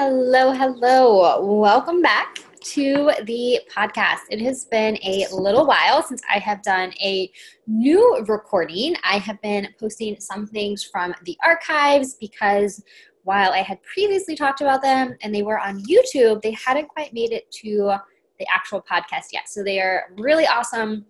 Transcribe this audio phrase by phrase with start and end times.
[0.00, 1.44] Hello, hello.
[1.44, 4.20] Welcome back to the podcast.
[4.30, 7.28] It has been a little while since I have done a
[7.66, 8.94] new recording.
[9.02, 12.80] I have been posting some things from the archives because
[13.24, 17.12] while I had previously talked about them and they were on YouTube, they hadn't quite
[17.12, 17.94] made it to
[18.38, 19.48] the actual podcast yet.
[19.48, 21.06] So they are really awesome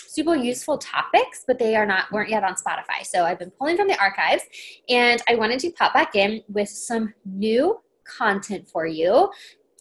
[0.00, 3.06] super useful topics, but they are not weren't yet on Spotify.
[3.06, 4.42] So I've been pulling from the archives
[4.88, 9.30] and I wanted to pop back in with some new content for you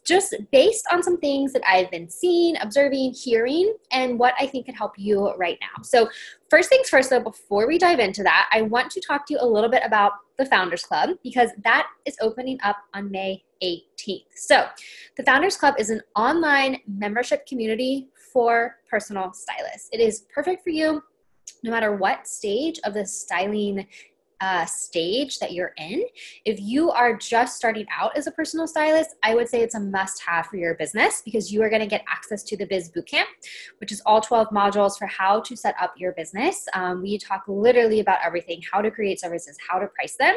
[0.04, 4.66] just based on some things that I've been seeing, observing, hearing, and what I think
[4.66, 5.84] could help you right now.
[5.84, 6.10] So,
[6.50, 9.40] first things first, though, before we dive into that, I want to talk to you
[9.40, 14.26] a little bit about the Founders Club because that is opening up on May 18th.
[14.36, 14.66] So,
[15.18, 19.90] the Founders Club is an online membership community for personal stylists.
[19.92, 21.04] It is perfect for you
[21.64, 23.88] no matter what stage of the styling
[24.42, 26.04] uh, stage that you're in.
[26.46, 29.80] If you are just starting out as a personal stylist, I would say it's a
[29.80, 32.92] must have for your business because you are going to get access to the Biz
[32.92, 33.26] Bootcamp,
[33.78, 36.68] which is all 12 modules for how to set up your business.
[36.74, 40.36] Um, we talk literally about everything how to create services, how to price them.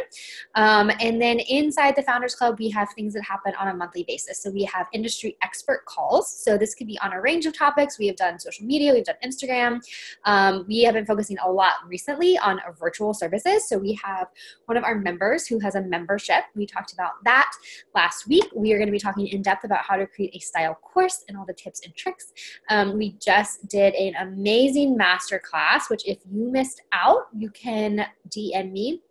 [0.55, 4.05] Um, and then inside the Founders Club, we have things that happen on a monthly
[4.05, 4.43] basis.
[4.43, 6.31] So we have industry expert calls.
[6.31, 7.99] So this could be on a range of topics.
[7.99, 9.81] We have done social media, we've done Instagram.
[10.25, 13.67] Um, we have been focusing a lot recently on virtual services.
[13.69, 14.29] So we have
[14.67, 16.45] one of our members who has a membership.
[16.55, 17.51] We talked about that
[17.95, 18.45] last week.
[18.55, 21.25] We are going to be talking in depth about how to create a style course
[21.29, 22.33] and all the tips and tricks.
[22.71, 28.07] Um, we just did an amazing master class, which if you missed out, you can
[28.29, 29.03] DM me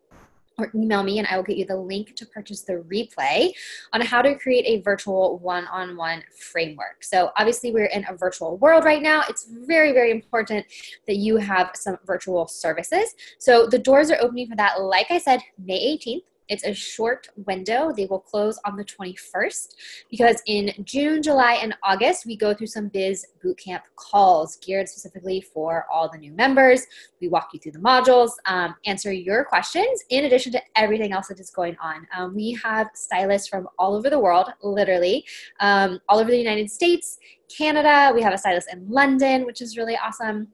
[0.57, 3.51] or email me and I will get you the link to purchase the replay
[3.91, 7.03] on how to create a virtual one on one framework.
[7.03, 9.23] So, obviously, we're in a virtual world right now.
[9.29, 10.65] It's very, very important
[11.07, 13.15] that you have some virtual services.
[13.39, 16.23] So, the doors are opening for that, like I said, May 18th.
[16.49, 17.91] It's a short window.
[17.95, 19.75] They will close on the 21st
[20.09, 25.41] because in June, July, and August, we go through some biz bootcamp calls geared specifically
[25.41, 26.85] for all the new members.
[27.21, 31.27] We walk you through the modules, um, answer your questions, in addition to everything else
[31.27, 32.07] that is going on.
[32.15, 35.25] Um, we have stylists from all over the world, literally,
[35.59, 37.19] um, all over the United States,
[37.55, 38.11] Canada.
[38.13, 40.47] We have a stylist in London, which is really awesome.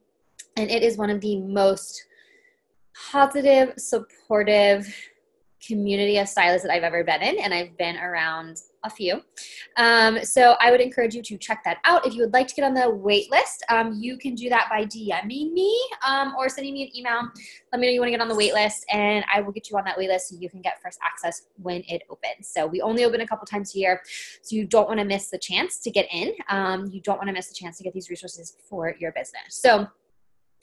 [0.56, 2.06] And it is one of the most
[3.10, 4.92] positive, supportive,
[5.66, 9.20] community of stylists that I've ever been in, and I've been around a few.
[9.76, 12.06] Um, so I would encourage you to check that out.
[12.06, 14.68] If you would like to get on the wait list, um, you can do that
[14.70, 17.22] by DMing me um, or sending me an email.
[17.72, 19.70] Let me know you want to get on the wait list, and I will get
[19.70, 22.48] you on that wait list so you can get first access when it opens.
[22.48, 24.00] So we only open a couple times a year,
[24.42, 26.32] so you don't want to miss the chance to get in.
[26.48, 29.42] Um, you don't want to miss the chance to get these resources for your business.
[29.48, 29.88] So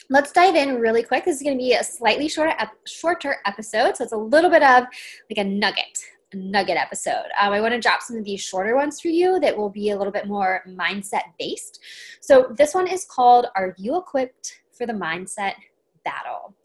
[0.10, 1.26] let's dive in really quick.
[1.26, 2.54] This is going to be a slightly shorter,
[2.86, 4.86] shorter episode, so it's a little bit of
[5.30, 6.00] like a nugget,
[6.34, 7.26] a nugget episode.
[7.40, 9.90] Um, I want to drop some of these shorter ones for you that will be
[9.90, 11.80] a little bit more mindset based.
[12.22, 15.54] So this one is called "Are You Equipped for the Mindset
[16.08, 16.56] battle.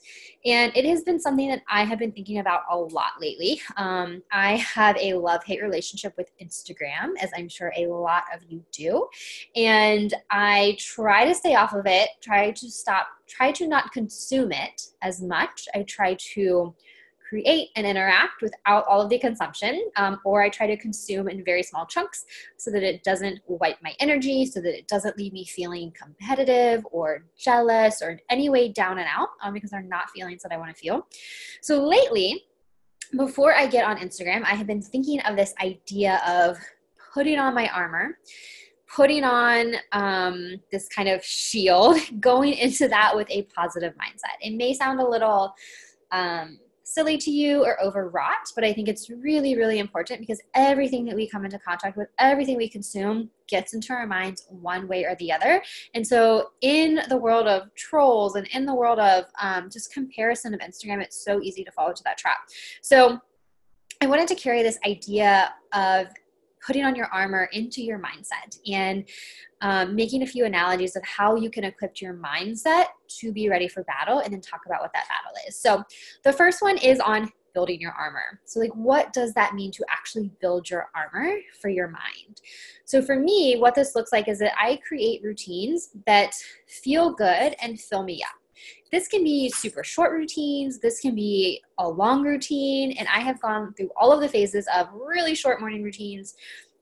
[0.44, 3.60] And it has been something that I have been thinking about a lot lately.
[3.76, 8.40] Um, I have a love hate relationship with Instagram, as I'm sure a lot of
[8.48, 9.08] you do.
[9.54, 14.52] And I try to stay off of it, try to stop, try to not consume
[14.52, 15.68] it as much.
[15.74, 16.74] I try to
[17.32, 21.42] create and interact without all of the consumption, um, or I try to consume in
[21.42, 22.26] very small chunks
[22.58, 26.86] so that it doesn't wipe my energy, so that it doesn't leave me feeling competitive
[26.92, 30.52] or jealous or in any way down and out um, because they're not feelings that
[30.52, 31.06] I want to feel.
[31.62, 32.44] So lately,
[33.16, 36.58] before I get on Instagram, I have been thinking of this idea of
[37.14, 38.18] putting on my armor
[38.94, 44.36] putting on um, this kind of shield, going into that with a positive mindset.
[44.42, 45.54] It may sound a little
[46.10, 46.58] um,
[46.92, 51.16] silly to you or overwrought, but I think it's really, really important because everything that
[51.16, 55.14] we come into contact with, everything we consume gets into our minds one way or
[55.16, 55.62] the other.
[55.94, 60.54] And so, in the world of trolls and in the world of um, just comparison
[60.54, 62.38] of Instagram, it's so easy to fall into that trap.
[62.80, 63.20] So,
[64.00, 66.08] I wanted to carry this idea of
[66.64, 69.08] putting on your armor into your mindset and
[69.60, 73.68] um, making a few analogies of how you can equip your mindset to be ready
[73.68, 75.58] for battle and then talk about what that battle is.
[75.58, 75.82] So,
[76.24, 78.40] the first one is on building your armor.
[78.44, 82.40] So, like, what does that mean to actually build your armor for your mind?
[82.84, 86.34] So, for me, what this looks like is that I create routines that
[86.66, 88.41] feel good and fill me up.
[88.90, 93.40] This can be super short routines, this can be a long routine, and I have
[93.40, 96.34] gone through all of the phases of really short morning routines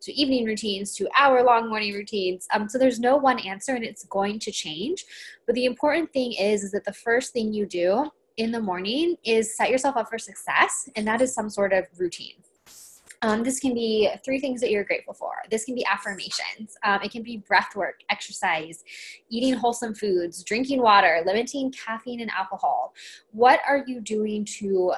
[0.03, 2.47] to evening routines to hour long morning routines.
[2.53, 5.05] Um, so there's no one answer and it's going to change.
[5.47, 9.17] But the important thing is, is that the first thing you do in the morning
[9.25, 12.35] is set yourself up for success, and that is some sort of routine.
[13.22, 15.32] Um, this can be three things that you're grateful for.
[15.50, 16.76] This can be affirmations.
[16.84, 18.82] Um, it can be breath work, exercise,
[19.28, 22.94] eating wholesome foods, drinking water, limiting caffeine and alcohol.
[23.32, 24.94] What are you doing to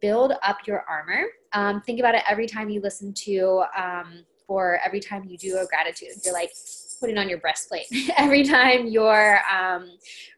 [0.00, 1.24] build up your armor?
[1.52, 5.58] Um, think about it every time you listen to, um, or every time you do
[5.58, 6.14] a gratitude.
[6.24, 6.52] You're like,
[7.00, 7.86] putting on your breastplate.
[8.16, 9.90] every time you're um,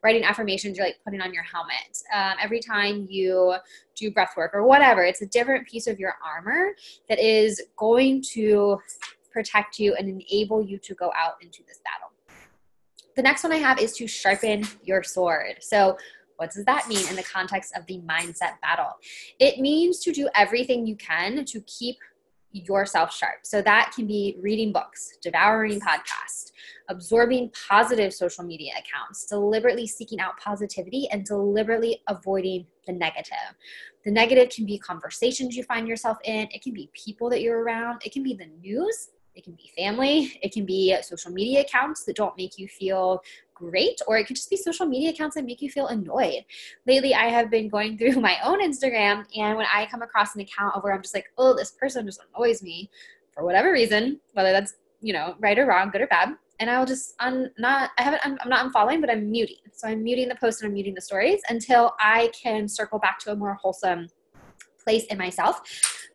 [0.02, 1.98] writing affirmations, you're like putting on your helmet.
[2.14, 3.54] Um, every time you
[3.96, 6.74] do breath work or whatever, it's a different piece of your armor
[7.08, 8.78] that is going to
[9.32, 12.10] protect you and enable you to go out into this battle.
[13.16, 15.56] The next one I have is to sharpen your sword.
[15.60, 15.96] So,
[16.36, 18.92] what does that mean in the context of the mindset battle?
[19.38, 21.96] It means to do everything you can to keep
[22.52, 23.40] yourself sharp.
[23.42, 26.52] So that can be reading books, devouring podcasts,
[26.88, 33.54] absorbing positive social media accounts, deliberately seeking out positivity and deliberately avoiding the negative.
[34.04, 37.62] The negative can be conversations you find yourself in, it can be people that you're
[37.62, 41.60] around, it can be the news, it can be family, it can be social media
[41.60, 43.22] accounts that don't make you feel
[43.54, 46.44] great, or it could just be social media accounts that make you feel annoyed.
[46.86, 50.40] Lately, I have been going through my own Instagram, and when I come across an
[50.40, 52.90] account of where I'm just like, oh, this person just annoys me
[53.32, 56.78] for whatever reason, whether that's you know right or wrong, good or bad, and I
[56.78, 59.56] will just un- not I haven't I'm, I'm not unfollowing, but I'm muting.
[59.72, 63.18] So I'm muting the post and I'm muting the stories until I can circle back
[63.20, 64.08] to a more wholesome
[64.82, 65.60] place in myself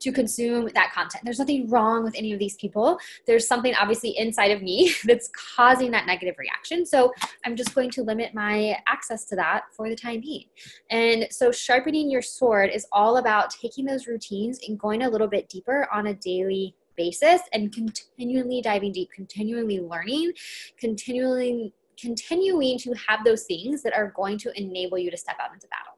[0.06, 1.24] to consume that content.
[1.24, 3.00] There's nothing wrong with any of these people.
[3.25, 6.86] There's something obviously inside of me that's causing that negative reaction.
[6.86, 7.12] So
[7.44, 10.46] I'm just going to limit my access to that for the time being.
[10.92, 15.28] And so sharpening your sword is all about taking those routines and going a little
[15.28, 20.34] bit deeper on a daily basis and continually diving deep, continually learning,
[20.80, 25.54] continually continuing to have those things that are going to enable you to step out
[25.54, 25.94] into battle.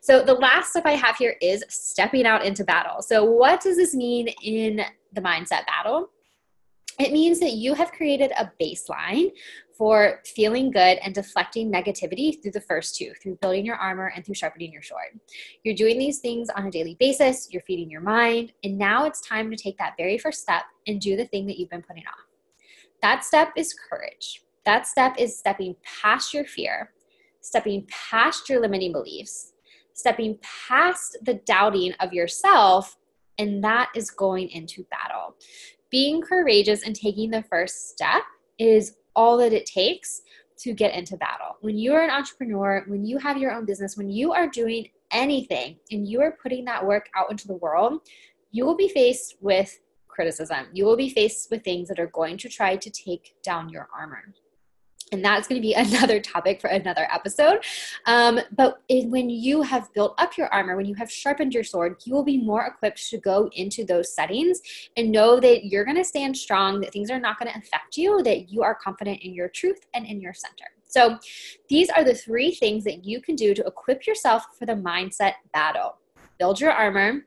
[0.00, 3.02] So the last step I have here is stepping out into battle.
[3.02, 6.10] So what does this mean in the mindset battle?
[6.98, 9.30] It means that you have created a baseline
[9.72, 14.22] for feeling good and deflecting negativity through the first two, through building your armor and
[14.22, 15.18] through sharpening your sword.
[15.64, 19.22] You're doing these things on a daily basis, you're feeding your mind, and now it's
[19.22, 22.04] time to take that very first step and do the thing that you've been putting
[22.06, 22.26] off.
[23.00, 24.42] That step is courage.
[24.66, 26.92] That step is stepping past your fear,
[27.40, 29.52] stepping past your limiting beliefs,
[29.92, 32.96] stepping past the doubting of yourself,
[33.38, 35.36] and that is going into battle.
[35.90, 38.22] Being courageous and taking the first step
[38.58, 40.22] is all that it takes
[40.58, 41.56] to get into battle.
[41.62, 44.88] When you are an entrepreneur, when you have your own business, when you are doing
[45.10, 48.02] anything and you are putting that work out into the world,
[48.52, 50.66] you will be faced with criticism.
[50.72, 53.88] You will be faced with things that are going to try to take down your
[53.96, 54.22] armor
[55.12, 57.64] and that's going to be another topic for another episode.
[58.06, 61.64] Um, but it, when you have built up your armor, when you have sharpened your
[61.64, 64.60] sword, you will be more equipped to go into those settings
[64.96, 67.96] and know that you're going to stand strong, that things are not going to affect
[67.96, 70.66] you, that you are confident in your truth and in your center.
[70.86, 71.18] So,
[71.68, 75.34] these are the three things that you can do to equip yourself for the mindset
[75.52, 75.96] battle
[76.40, 77.26] build your armor,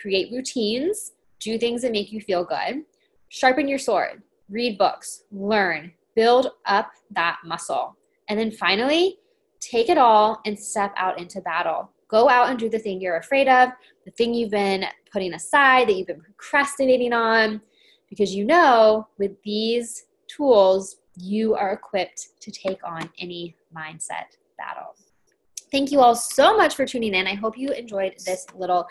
[0.00, 2.84] create routines, do things that make you feel good,
[3.28, 7.96] sharpen your sword, read books, learn, build up that muscle.
[8.28, 9.18] And then finally,
[9.60, 11.90] take it all and step out into battle.
[12.08, 13.70] Go out and do the thing you're afraid of,
[14.04, 17.60] the thing you've been putting aside, that you've been procrastinating on,
[18.08, 24.94] because you know with these tools, you are equipped to take on any mindset battle.
[25.70, 27.26] Thank you all so much for tuning in.
[27.26, 28.86] I hope you enjoyed this little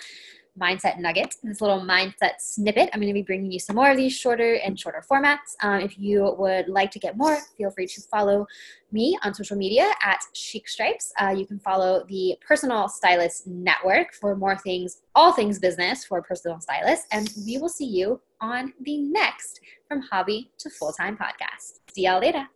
[0.59, 2.89] mindset nugget, this little mindset snippet.
[2.93, 5.55] I'm going to be bringing you some more of these shorter and shorter formats.
[5.61, 8.45] Um, if you would like to get more, feel free to follow
[8.91, 11.13] me on social media at Chic Stripes.
[11.19, 16.21] Uh, you can follow the Personal Stylist Network for more things, all things business for
[16.21, 17.07] personal stylists.
[17.11, 21.79] And we will see you on the next From Hobby to Full Time podcast.
[21.93, 22.47] See y'all later.